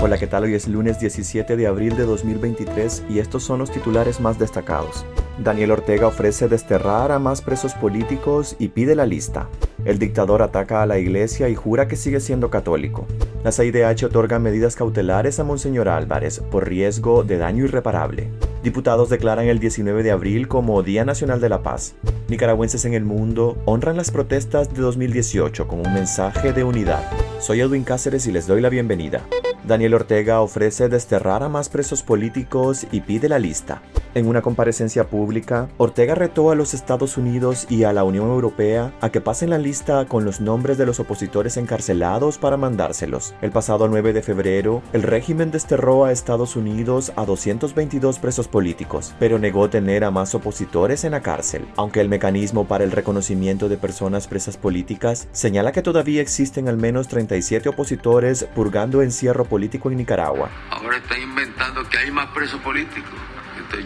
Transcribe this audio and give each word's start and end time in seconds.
Hola, 0.00 0.16
¿qué 0.16 0.28
tal? 0.28 0.44
Hoy 0.44 0.54
es 0.54 0.68
lunes 0.68 1.00
17 1.00 1.56
de 1.56 1.66
abril 1.66 1.96
de 1.96 2.04
2023 2.04 3.02
y 3.10 3.18
estos 3.18 3.42
son 3.42 3.58
los 3.58 3.72
titulares 3.72 4.20
más 4.20 4.38
destacados. 4.38 5.04
Daniel 5.42 5.72
Ortega 5.72 6.06
ofrece 6.06 6.46
desterrar 6.46 7.10
a 7.10 7.18
más 7.18 7.42
presos 7.42 7.74
políticos 7.74 8.54
y 8.60 8.68
pide 8.68 8.94
la 8.94 9.06
lista. 9.06 9.48
El 9.84 9.98
dictador 9.98 10.42
ataca 10.42 10.82
a 10.82 10.86
la 10.86 11.00
iglesia 11.00 11.48
y 11.48 11.56
jura 11.56 11.88
que 11.88 11.96
sigue 11.96 12.20
siendo 12.20 12.48
católico. 12.48 13.06
La 13.42 13.50
CIDH 13.50 14.04
otorga 14.04 14.38
medidas 14.38 14.76
cautelares 14.76 15.40
a 15.40 15.44
Monseñor 15.44 15.88
Álvarez 15.88 16.38
por 16.48 16.68
riesgo 16.68 17.24
de 17.24 17.38
daño 17.38 17.64
irreparable. 17.64 18.28
Diputados 18.62 19.08
declaran 19.08 19.46
el 19.46 19.58
19 19.58 20.04
de 20.04 20.12
abril 20.12 20.46
como 20.46 20.84
Día 20.84 21.04
Nacional 21.04 21.40
de 21.40 21.48
la 21.48 21.64
Paz. 21.64 21.96
Nicaragüenses 22.28 22.84
en 22.84 22.94
el 22.94 23.04
mundo 23.04 23.60
honran 23.64 23.96
las 23.96 24.12
protestas 24.12 24.72
de 24.72 24.80
2018 24.80 25.66
con 25.66 25.84
un 25.84 25.92
mensaje 25.92 26.52
de 26.52 26.62
unidad. 26.62 27.02
Soy 27.40 27.62
Edwin 27.62 27.82
Cáceres 27.82 28.28
y 28.28 28.32
les 28.32 28.46
doy 28.46 28.60
la 28.60 28.68
bienvenida. 28.68 29.26
Daniel 29.68 29.92
Ortega 29.92 30.40
ofrece 30.40 30.88
desterrar 30.88 31.42
a 31.42 31.50
más 31.50 31.68
presos 31.68 32.02
políticos 32.02 32.86
y 32.90 33.02
pide 33.02 33.28
la 33.28 33.38
lista. 33.38 33.82
En 34.14 34.26
una 34.26 34.40
comparecencia 34.40 35.04
pública, 35.04 35.68
Ortega 35.76 36.14
retó 36.14 36.50
a 36.50 36.54
los 36.54 36.72
Estados 36.72 37.18
Unidos 37.18 37.66
y 37.68 37.84
a 37.84 37.92
la 37.92 38.02
Unión 38.02 38.30
Europea 38.30 38.94
a 39.02 39.10
que 39.10 39.20
pasen 39.20 39.50
la 39.50 39.58
lista 39.58 40.06
con 40.06 40.24
los 40.24 40.40
nombres 40.40 40.78
de 40.78 40.86
los 40.86 40.98
opositores 41.00 41.58
encarcelados 41.58 42.38
para 42.38 42.56
mandárselos. 42.56 43.34
El 43.42 43.50
pasado 43.50 43.88
9 43.88 44.14
de 44.14 44.22
febrero, 44.22 44.82
el 44.94 45.02
régimen 45.02 45.50
desterró 45.50 46.06
a 46.06 46.12
Estados 46.12 46.56
Unidos 46.56 47.12
a 47.16 47.26
222 47.26 48.18
presos 48.18 48.48
políticos, 48.48 49.14
pero 49.20 49.38
negó 49.38 49.68
tener 49.68 50.02
a 50.02 50.10
más 50.10 50.34
opositores 50.34 51.04
en 51.04 51.12
la 51.12 51.20
cárcel, 51.20 51.66
aunque 51.76 52.00
el 52.00 52.08
mecanismo 52.08 52.66
para 52.66 52.84
el 52.84 52.90
reconocimiento 52.90 53.68
de 53.68 53.76
personas 53.76 54.28
presas 54.28 54.56
políticas 54.56 55.28
señala 55.32 55.72
que 55.72 55.82
todavía 55.82 56.22
existen 56.22 56.68
al 56.68 56.78
menos 56.78 57.06
37 57.08 57.68
opositores 57.68 58.48
purgando 58.54 59.02
encierro 59.02 59.44
político 59.44 59.57
en 59.62 59.96
Nicaragua. 59.96 60.50
Ahora 60.70 60.96
está 60.96 61.18
inventando 61.18 61.88
que 61.88 61.98
hay 61.98 62.10
más 62.10 62.26
presos 62.28 62.60
políticos 62.60 63.14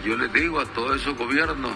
yo 0.05 0.17
les 0.17 0.31
digo 0.33 0.59
a 0.59 0.65
todos 0.65 1.01
esos 1.01 1.17
gobiernos, 1.17 1.71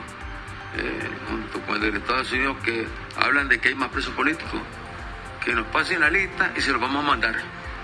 eh, 0.76 1.10
junto 1.30 1.60
con 1.62 1.84
el 1.84 1.92
de 1.92 1.98
Estados 1.98 2.32
Unidos, 2.32 2.58
que 2.64 2.88
hablan 3.18 3.48
de 3.50 3.60
que 3.60 3.70
hay 3.70 3.76
más 3.76 3.90
presos 3.90 4.14
políticos, 4.14 4.62
que 5.44 5.54
nos 5.54 5.68
pasen 5.68 6.00
la 6.00 6.10
lista 6.10 6.52
y 6.56 6.62
se 6.62 6.72
los 6.72 6.82
vamos 6.82 7.04
a 7.04 7.08
mandar. 7.08 7.36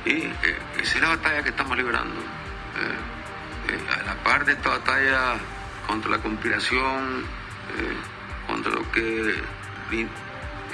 Y 0.05 0.11
eh, 0.11 0.33
esa 0.81 0.95
es 0.95 1.01
la 1.01 1.09
batalla 1.09 1.43
que 1.43 1.49
estamos 1.49 1.77
librando. 1.77 2.15
Eh, 2.19 3.79
a 3.99 4.03
la 4.03 4.15
par 4.23 4.45
de 4.45 4.53
esta 4.53 4.69
batalla 4.69 5.35
contra 5.87 6.11
la 6.11 6.17
conspiración, 6.17 7.23
contra 8.45 8.71
lo 8.73 8.91
que 8.91 9.35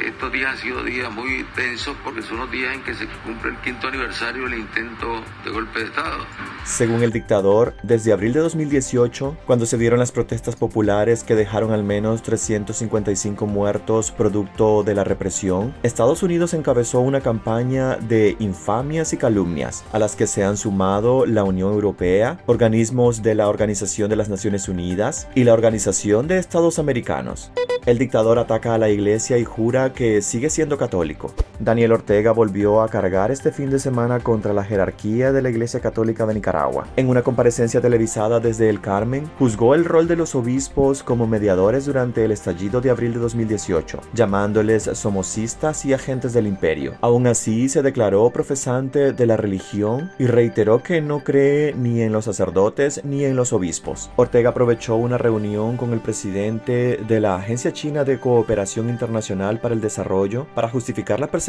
estos 0.08 0.32
días 0.32 0.52
han 0.52 0.58
sido 0.58 0.84
días 0.84 1.12
muy 1.12 1.46
tensos 1.56 1.96
porque 2.04 2.22
son 2.22 2.38
los 2.38 2.52
días 2.52 2.74
en 2.74 2.84
que 2.84 2.94
se 2.94 3.08
cumple 3.26 3.52
el 3.52 3.58
quinto 3.58 3.88
aniversario 3.88 4.44
del 4.44 4.60
intento 4.60 5.24
de 5.44 5.52
golpe 5.52 5.80
de 5.80 5.86
Estado. 5.86 6.26
Según 6.66 7.04
el 7.04 7.12
dictador, 7.12 7.74
desde 7.84 8.14
abril 8.14 8.34
de 8.34 8.40
2018, 8.42 9.38
cuando 9.46 9.66
se 9.66 9.78
dieron 9.78 10.00
las 10.00 10.12
protestas 10.12 10.56
populares 10.56 11.24
que 11.24 11.36
dejaron 11.36 11.72
al 11.72 11.84
menos 11.84 12.22
355 12.22 13.46
muertos 13.48 14.12
producto 14.12 14.84
de 14.84 14.94
la 14.94 15.04
represión, 15.04 15.74
Estados 15.84 16.24
Unidos 16.24 16.54
encabezó 16.54 17.00
una 17.00 17.22
campaña 17.22 17.98
de 17.98 18.36
infamias 18.40 19.14
y 19.14 19.18
calumnias 19.18 19.84
a 19.92 20.00
las 20.00 20.16
que 20.16 20.28
se 20.28 20.44
han 20.44 20.58
sumado 20.58 21.26
la 21.26 21.44
Unión 21.44 21.74
Europea, 21.74 22.40
organismos 22.46 23.22
de 23.24 23.36
la 23.36 23.48
Organización 23.48 24.10
de 24.10 24.16
las 24.16 24.30
Naciones 24.30 24.68
Unidas 24.70 25.28
y 25.36 25.44
la 25.44 25.54
Organización 25.54 26.28
de 26.28 26.38
Estados 26.38 26.80
Americanos. 26.80 27.52
El 27.86 27.98
dictador 27.98 28.38
ataca 28.38 28.76
a 28.76 28.78
la 28.78 28.90
iglesia 28.90 29.38
y 29.38 29.46
jura 29.46 29.89
que 29.94 30.22
sigue 30.22 30.50
siendo 30.50 30.78
católico. 30.78 31.34
Daniel 31.60 31.92
Ortega 31.92 32.32
volvió 32.32 32.82
a 32.82 32.88
cargar 32.88 33.32
este 33.32 33.52
fin 33.52 33.70
de 33.70 33.80
semana 33.80 34.22
contra 34.22 34.54
la 34.54 34.64
jerarquía 34.64 35.34
de 35.34 35.42
la 35.42 35.50
Iglesia 35.50 35.82
Católica 35.82 36.26
de 36.26 36.34
Nicaragua. 36.34 36.88
En 36.96 37.10
una 37.10 37.22
comparecencia 37.22 37.82
televisada 37.82 38.40
desde 38.40 38.70
el 38.70 38.80
Carmen, 38.80 39.30
juzgó 39.38 39.76
el 39.76 39.84
rol 39.84 40.08
de 40.08 40.16
los 40.16 40.36
obispos 40.36 41.04
como 41.04 41.28
mediadores 41.28 41.86
durante 41.86 42.24
el 42.24 42.32
estallido 42.32 42.80
de 42.80 42.92
abril 42.92 43.14
de 43.14 43.20
2018, 43.20 44.00
llamándoles 44.14 44.84
somocistas 44.94 45.84
y 45.84 45.92
agentes 45.92 46.32
del 46.32 46.48
imperio. 46.48 46.94
Aún 47.02 47.28
así, 47.28 47.68
se 47.68 47.82
declaró 47.82 48.30
profesante 48.30 49.12
de 49.12 49.26
la 49.26 49.36
religión 49.36 50.12
y 50.18 50.28
reiteró 50.28 50.82
que 50.82 51.02
no 51.02 51.26
cree 51.26 51.74
ni 51.74 52.02
en 52.02 52.14
los 52.14 52.24
sacerdotes 52.24 53.02
ni 53.04 53.26
en 53.26 53.36
los 53.36 53.52
obispos. 53.52 54.10
Ortega 54.16 54.52
aprovechó 54.52 54.96
una 54.96 55.18
reunión 55.18 55.76
con 55.76 55.92
el 55.92 56.00
presidente 56.00 57.02
de 57.06 57.20
la 57.20 57.36
Agencia 57.36 57.74
China 57.74 58.06
de 58.06 58.18
Cooperación 58.18 58.88
Internacional 58.90 59.60
para 59.60 59.74
el 59.74 59.82
Desarrollo 59.82 60.48
para 60.56 60.70
justificar 60.70 61.20
la 61.20 61.28
persecución 61.28 61.49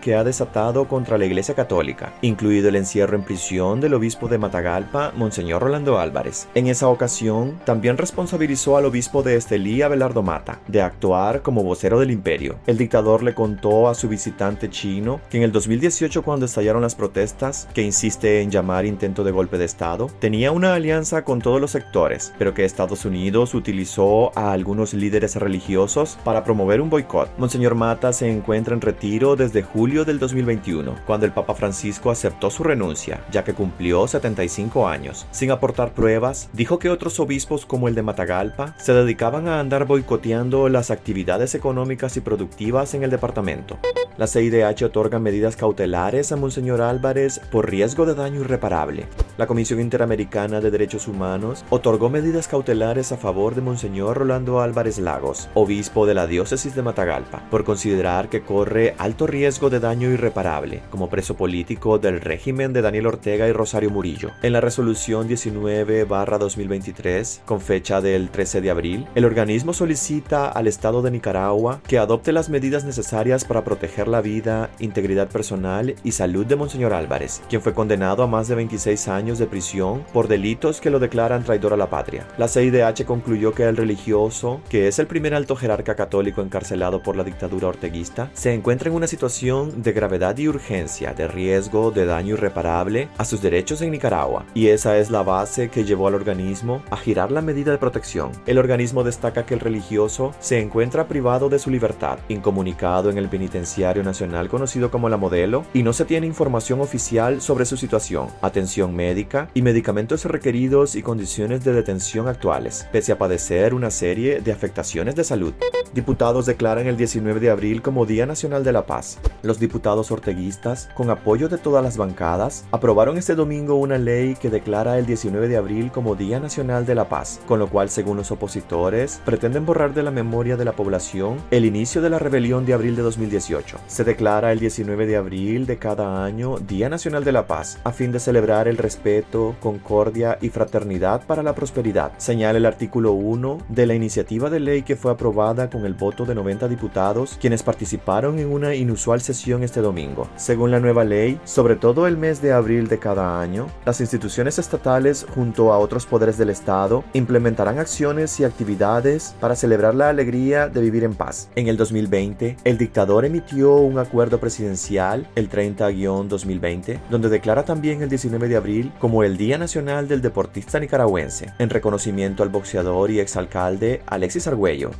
que 0.00 0.14
ha 0.14 0.24
desatado 0.24 0.88
contra 0.88 1.18
la 1.18 1.24
Iglesia 1.24 1.54
Católica, 1.54 2.12
incluido 2.22 2.68
el 2.68 2.76
encierro 2.76 3.16
en 3.16 3.22
prisión 3.22 3.80
del 3.80 3.94
obispo 3.94 4.28
de 4.28 4.38
Matagalpa, 4.38 5.12
Monseñor 5.16 5.62
Rolando 5.62 5.98
Álvarez. 5.98 6.48
En 6.54 6.66
esa 6.66 6.88
ocasión, 6.88 7.58
también 7.64 7.98
responsabilizó 7.98 8.76
al 8.76 8.86
obispo 8.86 9.22
de 9.22 9.36
Estelí, 9.36 9.82
Abelardo 9.82 10.22
Mata, 10.22 10.60
de 10.68 10.82
actuar 10.82 11.42
como 11.42 11.62
vocero 11.62 12.00
del 12.00 12.10
imperio. 12.10 12.56
El 12.66 12.78
dictador 12.78 13.22
le 13.22 13.34
contó 13.34 13.88
a 13.88 13.94
su 13.94 14.08
visitante 14.08 14.70
chino 14.70 15.20
que 15.30 15.38
en 15.38 15.42
el 15.44 15.52
2018, 15.52 16.22
cuando 16.22 16.46
estallaron 16.46 16.82
las 16.82 16.94
protestas, 16.94 17.68
que 17.74 17.82
insiste 17.82 18.42
en 18.42 18.50
llamar 18.50 18.86
intento 18.86 19.24
de 19.24 19.30
golpe 19.30 19.58
de 19.58 19.64
Estado, 19.64 20.08
tenía 20.18 20.52
una 20.52 20.74
alianza 20.74 21.24
con 21.24 21.40
todos 21.40 21.60
los 21.60 21.70
sectores, 21.70 22.32
pero 22.38 22.54
que 22.54 22.64
Estados 22.64 23.04
Unidos 23.04 23.54
utilizó 23.54 24.36
a 24.36 24.52
algunos 24.52 24.94
líderes 24.94 25.36
religiosos 25.36 26.18
para 26.24 26.44
promover 26.44 26.80
un 26.80 26.90
boicot. 26.90 27.30
Monseñor 27.38 27.74
Mata 27.74 28.12
se 28.12 28.30
encuentra 28.30 28.74
en 28.74 28.80
retiro 28.80 29.21
desde 29.22 29.62
julio 29.62 30.04
del 30.04 30.18
2021, 30.18 30.96
cuando 31.06 31.26
el 31.26 31.32
Papa 31.32 31.54
Francisco 31.54 32.10
aceptó 32.10 32.50
su 32.50 32.64
renuncia, 32.64 33.24
ya 33.30 33.44
que 33.44 33.54
cumplió 33.54 34.08
75 34.08 34.88
años. 34.88 35.26
Sin 35.30 35.52
aportar 35.52 35.94
pruebas, 35.94 36.50
dijo 36.52 36.78
que 36.80 36.90
otros 36.90 37.20
obispos 37.20 37.64
como 37.64 37.86
el 37.86 37.94
de 37.94 38.02
Matagalpa 38.02 38.74
se 38.78 38.92
dedicaban 38.92 39.46
a 39.46 39.60
andar 39.60 39.86
boicoteando 39.86 40.68
las 40.68 40.90
actividades 40.90 41.54
económicas 41.54 42.16
y 42.16 42.20
productivas 42.20 42.94
en 42.94 43.04
el 43.04 43.10
departamento. 43.10 43.78
La 44.18 44.26
CIDH 44.26 44.84
otorga 44.84 45.18
medidas 45.18 45.56
cautelares 45.56 46.32
a 46.32 46.36
Monseñor 46.36 46.82
Álvarez 46.82 47.40
por 47.50 47.70
riesgo 47.70 48.04
de 48.04 48.14
daño 48.14 48.40
irreparable. 48.40 49.06
La 49.38 49.46
Comisión 49.46 49.80
Interamericana 49.80 50.60
de 50.60 50.70
Derechos 50.70 51.08
Humanos 51.08 51.64
otorgó 51.70 52.10
medidas 52.10 52.46
cautelares 52.46 53.10
a 53.12 53.16
favor 53.16 53.54
de 53.54 53.62
Monseñor 53.62 54.18
Rolando 54.18 54.60
Álvarez 54.60 54.98
Lagos, 54.98 55.48
obispo 55.54 56.04
de 56.04 56.12
la 56.12 56.26
diócesis 56.26 56.74
de 56.74 56.82
Matagalpa, 56.82 57.48
por 57.50 57.64
considerar 57.64 58.28
que 58.28 58.42
corre 58.42 58.94
alto 59.12 59.26
riesgo 59.26 59.68
de 59.68 59.78
daño 59.78 60.08
irreparable 60.08 60.80
como 60.88 61.10
preso 61.10 61.36
político 61.36 61.98
del 61.98 62.18
régimen 62.18 62.72
de 62.72 62.80
Daniel 62.80 63.08
Ortega 63.08 63.46
y 63.46 63.52
Rosario 63.52 63.90
Murillo. 63.90 64.30
En 64.40 64.54
la 64.54 64.62
resolución 64.62 65.28
19-2023, 65.28 67.40
con 67.44 67.60
fecha 67.60 68.00
del 68.00 68.30
13 68.30 68.62
de 68.62 68.70
abril, 68.70 69.06
el 69.14 69.26
organismo 69.26 69.74
solicita 69.74 70.48
al 70.48 70.66
Estado 70.66 71.02
de 71.02 71.10
Nicaragua 71.10 71.82
que 71.86 71.98
adopte 71.98 72.32
las 72.32 72.48
medidas 72.48 72.84
necesarias 72.84 73.44
para 73.44 73.64
proteger 73.64 74.08
la 74.08 74.22
vida, 74.22 74.70
integridad 74.78 75.28
personal 75.28 75.94
y 76.02 76.12
salud 76.12 76.46
de 76.46 76.56
Monseñor 76.56 76.94
Álvarez, 76.94 77.42
quien 77.50 77.60
fue 77.60 77.74
condenado 77.74 78.22
a 78.22 78.26
más 78.26 78.48
de 78.48 78.54
26 78.54 79.08
años 79.08 79.38
de 79.38 79.46
prisión 79.46 80.06
por 80.14 80.26
delitos 80.26 80.80
que 80.80 80.88
lo 80.88 81.00
declaran 81.00 81.44
traidor 81.44 81.74
a 81.74 81.76
la 81.76 81.90
patria. 81.90 82.26
La 82.38 82.48
CIDH 82.48 83.04
concluyó 83.04 83.52
que 83.52 83.64
el 83.64 83.76
religioso, 83.76 84.62
que 84.70 84.88
es 84.88 84.98
el 84.98 85.06
primer 85.06 85.34
alto 85.34 85.54
jerarca 85.54 85.96
católico 85.96 86.40
encarcelado 86.40 87.02
por 87.02 87.14
la 87.14 87.24
dictadura 87.24 87.68
orteguista, 87.68 88.30
se 88.32 88.54
encuentra 88.54 88.88
en 88.88 88.91
una 88.94 89.06
situación 89.06 89.82
de 89.82 89.92
gravedad 89.92 90.36
y 90.38 90.48
urgencia, 90.48 91.14
de 91.14 91.28
riesgo 91.28 91.90
de 91.90 92.06
daño 92.06 92.34
irreparable 92.34 93.08
a 93.18 93.24
sus 93.24 93.42
derechos 93.42 93.82
en 93.82 93.90
Nicaragua, 93.90 94.44
y 94.54 94.68
esa 94.68 94.98
es 94.98 95.10
la 95.10 95.22
base 95.22 95.68
que 95.68 95.84
llevó 95.84 96.08
al 96.08 96.14
organismo 96.14 96.82
a 96.90 96.96
girar 96.96 97.32
la 97.32 97.42
medida 97.42 97.72
de 97.72 97.78
protección. 97.78 98.30
El 98.46 98.58
organismo 98.58 99.04
destaca 99.04 99.46
que 99.46 99.54
el 99.54 99.60
religioso 99.60 100.34
se 100.40 100.60
encuentra 100.60 101.08
privado 101.08 101.48
de 101.48 101.58
su 101.58 101.70
libertad, 101.70 102.18
incomunicado 102.28 103.10
en 103.10 103.18
el 103.18 103.28
penitenciario 103.28 104.02
nacional 104.02 104.48
conocido 104.48 104.90
como 104.90 105.08
la 105.08 105.16
modelo, 105.16 105.64
y 105.74 105.82
no 105.82 105.92
se 105.92 106.04
tiene 106.04 106.26
información 106.26 106.80
oficial 106.80 107.40
sobre 107.40 107.64
su 107.64 107.76
situación, 107.76 108.28
atención 108.40 108.94
médica, 108.94 109.48
y 109.54 109.62
medicamentos 109.62 110.24
requeridos 110.24 110.96
y 110.96 111.02
condiciones 111.02 111.64
de 111.64 111.72
detención 111.72 112.28
actuales, 112.28 112.86
pese 112.92 113.12
a 113.12 113.18
padecer 113.18 113.74
una 113.74 113.90
serie 113.90 114.40
de 114.40 114.52
afectaciones 114.52 115.14
de 115.14 115.24
salud. 115.24 115.54
Diputados 115.94 116.46
declaran 116.46 116.86
el 116.86 116.96
19 116.96 117.38
de 117.38 117.50
abril 117.50 117.82
como 117.82 118.06
Día 118.06 118.24
Nacional 118.24 118.64
de 118.64 118.72
la 118.72 118.81
Paz. 118.86 119.18
Los 119.42 119.58
diputados 119.58 120.10
orteguistas, 120.10 120.88
con 120.94 121.10
apoyo 121.10 121.48
de 121.48 121.58
todas 121.58 121.82
las 121.82 121.96
bancadas, 121.96 122.64
aprobaron 122.70 123.18
este 123.18 123.34
domingo 123.34 123.74
una 123.74 123.98
ley 123.98 124.34
que 124.34 124.50
declara 124.50 124.98
el 124.98 125.06
19 125.06 125.48
de 125.48 125.56
abril 125.56 125.90
como 125.90 126.14
Día 126.14 126.40
Nacional 126.40 126.86
de 126.86 126.94
la 126.94 127.08
Paz, 127.08 127.40
con 127.46 127.58
lo 127.58 127.68
cual, 127.68 127.90
según 127.90 128.16
los 128.16 128.30
opositores, 128.30 129.20
pretenden 129.24 129.66
borrar 129.66 129.94
de 129.94 130.02
la 130.02 130.10
memoria 130.10 130.56
de 130.56 130.64
la 130.64 130.72
población 130.72 131.38
el 131.50 131.64
inicio 131.64 132.02
de 132.02 132.10
la 132.10 132.18
rebelión 132.18 132.64
de 132.64 132.74
abril 132.74 132.96
de 132.96 133.02
2018. 133.02 133.78
Se 133.86 134.04
declara 134.04 134.52
el 134.52 134.60
19 134.60 135.06
de 135.06 135.16
abril 135.16 135.66
de 135.66 135.78
cada 135.78 136.24
año 136.24 136.58
Día 136.58 136.88
Nacional 136.88 137.24
de 137.24 137.32
la 137.32 137.46
Paz, 137.46 137.78
a 137.84 137.92
fin 137.92 138.12
de 138.12 138.20
celebrar 138.20 138.68
el 138.68 138.78
respeto 138.78 139.56
concordia 139.60 140.38
y 140.40 140.48
fraternidad 140.48 141.26
para 141.26 141.42
la 141.42 141.54
prosperidad, 141.54 142.12
señala 142.18 142.58
el 142.58 142.66
artículo 142.66 143.12
1 143.12 143.58
de 143.68 143.86
la 143.86 143.94
iniciativa 143.94 144.50
de 144.50 144.60
ley 144.60 144.82
que 144.82 144.96
fue 144.96 145.12
aprobada 145.12 145.70
con 145.70 145.84
el 145.86 145.94
voto 145.94 146.24
de 146.24 146.34
90 146.34 146.68
diputados, 146.68 147.36
quienes 147.40 147.62
participaron 147.62 148.38
en 148.38 148.52
una 148.52 148.71
inusual 148.76 149.20
sesión 149.20 149.62
este 149.62 149.80
domingo. 149.80 150.28
Según 150.36 150.70
la 150.70 150.80
nueva 150.80 151.04
ley, 151.04 151.40
sobre 151.44 151.76
todo 151.76 152.06
el 152.06 152.16
mes 152.16 152.42
de 152.42 152.52
abril 152.52 152.88
de 152.88 152.98
cada 152.98 153.40
año, 153.40 153.66
las 153.84 154.00
instituciones 154.00 154.58
estatales 154.58 155.26
junto 155.34 155.72
a 155.72 155.78
otros 155.78 156.06
poderes 156.06 156.38
del 156.38 156.50
Estado 156.50 157.04
implementarán 157.12 157.78
acciones 157.78 158.38
y 158.40 158.44
actividades 158.44 159.34
para 159.40 159.56
celebrar 159.56 159.94
la 159.94 160.08
alegría 160.08 160.68
de 160.68 160.80
vivir 160.80 161.04
en 161.04 161.14
paz. 161.14 161.48
En 161.56 161.68
el 161.68 161.76
2020, 161.76 162.56
el 162.64 162.78
dictador 162.78 163.24
emitió 163.24 163.74
un 163.76 163.98
acuerdo 163.98 164.38
presidencial, 164.38 165.28
el 165.34 165.50
30-2020, 165.50 167.00
donde 167.10 167.28
declara 167.28 167.64
también 167.64 168.02
el 168.02 168.08
19 168.08 168.48
de 168.48 168.56
abril 168.56 168.92
como 168.98 169.24
el 169.24 169.36
Día 169.36 169.58
Nacional 169.58 170.08
del 170.08 170.22
Deportista 170.22 170.78
Nicaragüense, 170.80 171.52
en 171.58 171.70
reconocimiento 171.70 172.42
al 172.42 172.48
boxeador 172.48 173.10
y 173.10 173.20
exalcalde 173.20 174.02
Alexis 174.06 174.46
Argüello. 174.46 174.90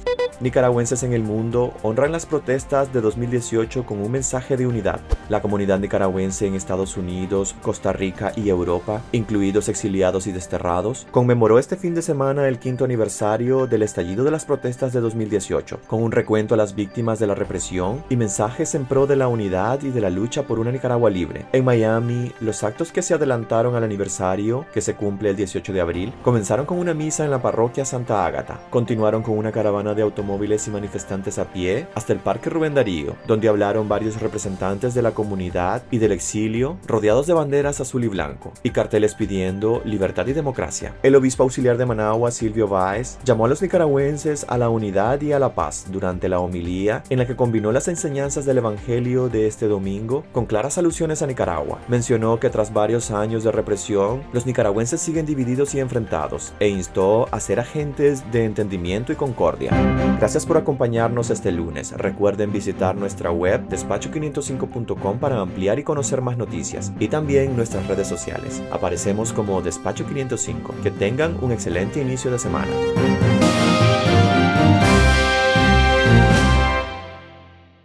Nicaragüenses 0.42 1.04
en 1.04 1.12
el 1.12 1.22
mundo 1.22 1.72
honran 1.84 2.10
las 2.10 2.26
protestas 2.26 2.92
de 2.92 3.00
2018 3.00 3.86
con 3.86 4.02
un 4.02 4.10
mensaje 4.10 4.56
de 4.56 4.66
unidad. 4.66 4.98
La 5.28 5.40
comunidad 5.40 5.78
nicaragüense 5.78 6.48
en 6.48 6.56
Estados 6.56 6.96
Unidos, 6.96 7.54
Costa 7.62 7.92
Rica 7.92 8.32
y 8.34 8.48
Europa, 8.48 9.02
incluidos 9.12 9.68
exiliados 9.68 10.26
y 10.26 10.32
desterrados, 10.32 11.06
conmemoró 11.12 11.60
este 11.60 11.76
fin 11.76 11.94
de 11.94 12.02
semana 12.02 12.48
el 12.48 12.58
quinto 12.58 12.84
aniversario 12.84 13.68
del 13.68 13.84
estallido 13.84 14.24
de 14.24 14.32
las 14.32 14.44
protestas 14.44 14.92
de 14.92 15.00
2018, 15.00 15.78
con 15.86 16.02
un 16.02 16.10
recuento 16.10 16.54
a 16.54 16.56
las 16.56 16.74
víctimas 16.74 17.20
de 17.20 17.28
la 17.28 17.36
represión 17.36 18.02
y 18.10 18.16
mensajes 18.16 18.74
en 18.74 18.84
pro 18.84 19.06
de 19.06 19.14
la 19.14 19.28
unidad 19.28 19.80
y 19.82 19.90
de 19.90 20.00
la 20.00 20.10
lucha 20.10 20.42
por 20.42 20.58
una 20.58 20.72
Nicaragua 20.72 21.08
libre. 21.08 21.46
En 21.52 21.64
Miami, 21.64 22.32
los 22.40 22.64
actos 22.64 22.90
que 22.90 23.02
se 23.02 23.14
adelantaron 23.14 23.76
al 23.76 23.84
aniversario, 23.84 24.66
que 24.74 24.80
se 24.80 24.96
cumple 24.96 25.30
el 25.30 25.36
18 25.36 25.72
de 25.72 25.80
abril, 25.80 26.12
comenzaron 26.24 26.66
con 26.66 26.80
una 26.80 26.94
misa 26.94 27.24
en 27.24 27.30
la 27.30 27.40
parroquia 27.40 27.84
Santa 27.84 28.26
Ágata, 28.26 28.60
continuaron 28.70 29.22
con 29.22 29.38
una 29.38 29.52
caravana 29.52 29.94
de 29.94 30.02
automóviles 30.02 30.31
móviles 30.32 30.67
y 30.67 30.70
manifestantes 30.70 31.38
a 31.38 31.52
pie 31.52 31.87
hasta 31.94 32.14
el 32.14 32.19
Parque 32.19 32.49
Rubén 32.49 32.73
Darío, 32.73 33.17
donde 33.26 33.49
hablaron 33.49 33.87
varios 33.87 34.19
representantes 34.19 34.94
de 34.94 35.02
la 35.02 35.11
comunidad 35.11 35.82
y 35.90 35.99
del 35.99 36.12
exilio, 36.12 36.79
rodeados 36.87 37.26
de 37.26 37.34
banderas 37.34 37.81
azul 37.81 38.05
y 38.05 38.08
blanco, 38.08 38.55
y 38.62 38.70
carteles 38.70 39.14
pidiendo 39.14 39.82
libertad 39.84 40.26
y 40.26 40.32
democracia. 40.32 40.94
El 41.02 41.17
obispo 41.17 41.43
auxiliar 41.43 41.76
de 41.76 41.84
Managua, 41.84 42.31
Silvio 42.31 42.67
Báez, 42.67 43.19
llamó 43.25 43.44
a 43.44 43.49
los 43.49 43.61
nicaragüenses 43.61 44.46
a 44.49 44.56
la 44.56 44.70
unidad 44.70 45.20
y 45.20 45.32
a 45.32 45.38
la 45.38 45.55
paz 45.55 45.84
durante 45.90 46.31
la 46.31 46.40
homilía 46.40 47.02
en 47.11 47.19
la 47.19 47.26
que 47.26 47.37
combinó 47.37 47.73
las 47.73 47.88
enseñanzas 47.88 48.46
del 48.46 48.58
Evangelio 48.58 49.28
de 49.28 49.46
este 49.46 49.69
domingo 49.69 50.25
con 50.32 50.46
claras 50.46 50.78
alusiones 50.78 51.20
a 51.20 51.26
Nicaragua. 51.26 51.78
Mencionó 51.88 52.40
que 52.40 52.49
tras 52.49 52.73
varios 52.73 53.11
años 53.11 53.44
de 53.44 53.52
represión, 53.52 54.23
los 54.32 54.46
nicaragüenses 54.46 55.00
siguen 55.02 55.26
divididos 55.26 55.75
y 55.75 55.81
enfrentados, 55.81 56.55
e 56.58 56.69
instó 56.69 57.28
a 57.31 57.40
ser 57.40 57.61
agentes 57.61 58.31
de 58.32 58.44
entendimiento 58.44 59.12
y 59.12 59.17
concordia. 59.17 59.73
Gracias 60.19 60.47
por 60.47 60.56
acompañarnos 60.56 61.31
este 61.31 61.53
lunes. 61.53 61.93
Recuerden 61.93 62.53
visitar 62.53 62.97
nuestra 62.97 63.31
web 63.31 63.69
despacho505.com 63.69 65.19
para 65.19 65.41
ampliar 65.41 65.79
y 65.79 65.82
conocer 65.82 66.20
más 66.20 66.37
noticias 66.37 66.93
y 66.99 67.09
también 67.09 67.56
nuestras 67.56 67.87
redes 67.88 68.06
sociales. 68.06 68.62
Aparecemos 68.70 69.32
como 69.32 69.61
Despacho 69.62 70.06
505. 70.06 70.75
Que 70.82 70.91
tengan 70.91 71.37
un 71.43 71.53
excelente 71.53 72.00
inicio 72.00 72.31
de 72.31 72.38
semana. 72.38 72.70